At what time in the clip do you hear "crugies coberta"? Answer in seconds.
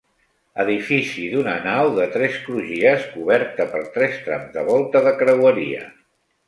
2.47-3.69